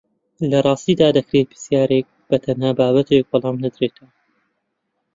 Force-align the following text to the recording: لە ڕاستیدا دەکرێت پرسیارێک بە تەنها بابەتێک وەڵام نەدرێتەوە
لە 0.51 0.59
ڕاستیدا 0.65 1.07
دەکرێت 1.17 1.47
پرسیارێک 1.51 2.07
بە 2.29 2.37
تەنها 2.43 2.71
بابەتێک 2.79 3.25
وەڵام 3.29 3.57
نەدرێتەوە 3.63 4.09